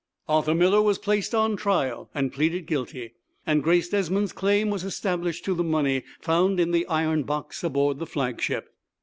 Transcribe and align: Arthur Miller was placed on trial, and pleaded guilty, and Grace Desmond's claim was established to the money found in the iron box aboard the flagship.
Arthur 0.27 0.55
Miller 0.55 0.81
was 0.81 0.97
placed 0.97 1.35
on 1.35 1.55
trial, 1.55 2.09
and 2.15 2.33
pleaded 2.33 2.65
guilty, 2.65 3.13
and 3.45 3.61
Grace 3.61 3.87
Desmond's 3.89 4.33
claim 4.33 4.71
was 4.71 4.83
established 4.83 5.45
to 5.45 5.53
the 5.53 5.63
money 5.63 6.01
found 6.19 6.59
in 6.59 6.71
the 6.71 6.87
iron 6.87 7.21
box 7.21 7.63
aboard 7.63 7.99
the 7.99 8.07
flagship. 8.07 8.69